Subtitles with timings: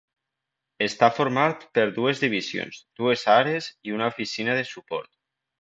[0.85, 5.11] Està format per dues divisions, dues àrees i una oficina de suport.